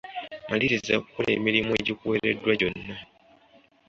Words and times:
Maliriza 0.49 0.91
okukola 0.99 1.29
emirimu 1.37 1.71
egikuweereddwa 1.79 2.51
gyonna. 2.59 2.95